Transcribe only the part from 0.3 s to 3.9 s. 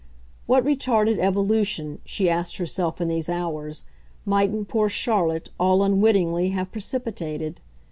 What retarded evolution, she asked herself in these hours,